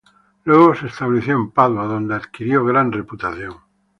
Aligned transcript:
Luego 0.45 0.73
se 0.73 0.87
estableció 0.87 1.35
en 1.35 1.51
Padua, 1.51 1.85
donde 1.85 2.15
adquirió 2.15 2.65
gran 2.65 2.91
reputación. 2.91 3.53